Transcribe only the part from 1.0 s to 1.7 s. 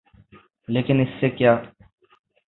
اس سے کیا؟